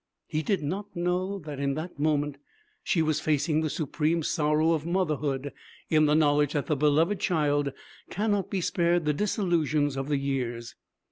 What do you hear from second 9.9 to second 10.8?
of the years.